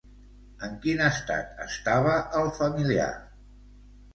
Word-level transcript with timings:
En 0.67 0.71
quin 0.85 1.03
estat 1.07 1.61
estava 1.65 2.15
el 2.41 2.51
familiar? 2.63 3.11